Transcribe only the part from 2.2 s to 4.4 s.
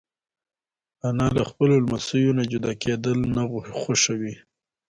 نه جدا کېدل نه خوښوي